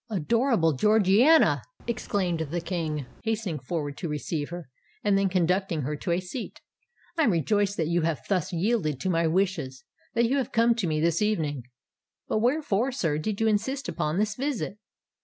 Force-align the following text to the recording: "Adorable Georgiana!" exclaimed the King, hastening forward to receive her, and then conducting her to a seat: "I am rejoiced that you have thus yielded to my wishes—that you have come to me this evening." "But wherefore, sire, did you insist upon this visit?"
"Adorable 0.09 0.73
Georgiana!" 0.73 1.61
exclaimed 1.85 2.39
the 2.49 2.59
King, 2.59 3.05
hastening 3.23 3.59
forward 3.59 3.95
to 3.97 4.09
receive 4.09 4.49
her, 4.49 4.67
and 5.03 5.15
then 5.15 5.29
conducting 5.29 5.83
her 5.83 5.95
to 5.95 6.09
a 6.09 6.19
seat: 6.19 6.59
"I 7.19 7.25
am 7.25 7.31
rejoiced 7.31 7.77
that 7.77 7.87
you 7.87 8.01
have 8.01 8.23
thus 8.27 8.51
yielded 8.51 8.99
to 9.01 9.11
my 9.11 9.27
wishes—that 9.27 10.25
you 10.25 10.37
have 10.37 10.51
come 10.51 10.73
to 10.73 10.87
me 10.87 10.99
this 10.99 11.21
evening." 11.21 11.65
"But 12.27 12.39
wherefore, 12.39 12.91
sire, 12.91 13.19
did 13.19 13.39
you 13.39 13.45
insist 13.47 13.87
upon 13.87 14.17
this 14.17 14.33
visit?" 14.33 14.79